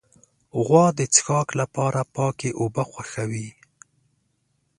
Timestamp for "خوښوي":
2.91-3.47